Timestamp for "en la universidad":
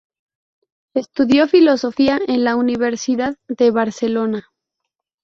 2.27-3.37